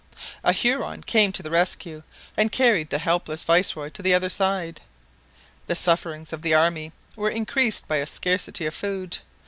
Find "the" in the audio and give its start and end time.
1.43-1.51, 2.89-2.97, 4.01-4.15, 5.67-5.75, 6.41-6.55